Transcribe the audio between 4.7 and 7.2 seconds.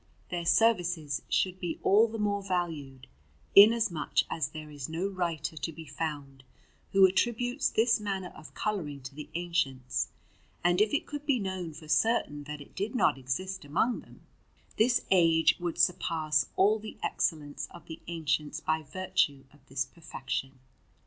is no writer to be found who